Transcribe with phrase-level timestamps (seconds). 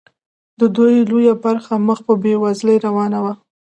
[0.59, 3.33] د دوی لویه برخه مخ په بیوزلۍ روانه وه.